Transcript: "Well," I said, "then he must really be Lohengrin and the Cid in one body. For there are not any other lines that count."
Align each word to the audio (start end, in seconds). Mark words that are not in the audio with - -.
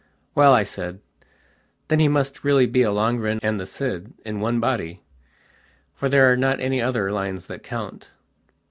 "Well," 0.33 0.51
I 0.51 0.63
said, 0.63 0.99
"then 1.87 1.99
he 1.99 2.07
must 2.07 2.43
really 2.43 2.65
be 2.65 2.81
Lohengrin 2.87 3.39
and 3.43 3.59
the 3.59 3.67
Cid 3.67 4.15
in 4.25 4.39
one 4.39 4.59
body. 4.59 5.03
For 5.93 6.09
there 6.09 6.31
are 6.33 6.35
not 6.35 6.59
any 6.59 6.81
other 6.81 7.11
lines 7.11 7.45
that 7.45 7.61
count." 7.61 8.09